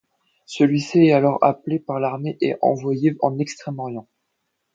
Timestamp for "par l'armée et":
1.77-2.55